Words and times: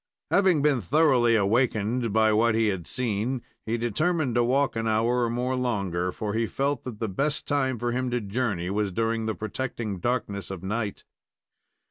Having 0.31 0.63
been 0.63 0.81
thoroughly 0.81 1.35
awakened 1.35 2.11
by 2.11 2.33
what 2.33 2.55
he 2.55 2.69
had 2.69 2.87
seen, 2.87 3.43
he 3.67 3.77
determined 3.77 4.33
to 4.33 4.43
walk 4.43 4.75
an 4.75 4.87
hour 4.87 5.25
or 5.25 5.29
more 5.29 5.55
longer, 5.55 6.11
for 6.11 6.33
he 6.33 6.47
felt 6.47 6.83
that 6.85 6.97
the 6.97 7.07
best 7.07 7.47
time 7.47 7.77
for 7.77 7.91
him 7.91 8.09
to 8.09 8.19
journey 8.19 8.71
was 8.71 8.91
during 8.91 9.27
the 9.27 9.35
protecting 9.35 9.99
darkness 9.99 10.49
of 10.49 10.63
night. 10.63 11.03